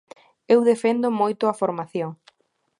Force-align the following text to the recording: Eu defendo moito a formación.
Eu 0.53 0.59
defendo 0.71 1.17
moito 1.21 1.43
a 1.47 1.57
formación. 1.61 2.11